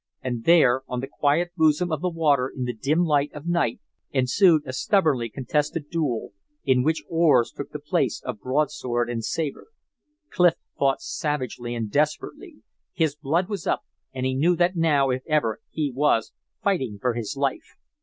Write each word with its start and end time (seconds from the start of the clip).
And 0.23 0.45
there, 0.45 0.81
on 0.87 0.99
the 0.99 1.07
quiet 1.11 1.51
bosom 1.55 1.91
of 1.91 2.01
the 2.01 2.09
water 2.09 2.49
in 2.55 2.63
the 2.63 2.73
dim 2.73 3.03
light 3.05 3.31
of 3.35 3.45
night, 3.45 3.79
ensued 4.09 4.63
a 4.65 4.73
stubbornly 4.73 5.29
contested 5.29 5.91
duel, 5.91 6.33
in 6.65 6.81
which 6.81 7.03
oars 7.07 7.51
took 7.55 7.69
the 7.69 7.77
place 7.77 8.19
of 8.25 8.39
broadsword 8.39 9.11
and 9.11 9.23
sabre. 9.23 9.67
Clif 10.31 10.55
fought 10.75 11.01
savagely 11.01 11.75
and 11.75 11.91
desperately. 11.91 12.63
His 12.93 13.15
blood 13.15 13.47
was 13.47 13.67
up, 13.67 13.83
and 14.11 14.25
he 14.25 14.33
knew 14.33 14.55
that 14.55 14.75
now, 14.75 15.11
if 15.11 15.21
ever, 15.27 15.59
he 15.69 15.91
was, 15.93 16.33
fighting 16.63 16.97
for 16.99 17.13
his 17.13 17.35
life. 17.37 17.77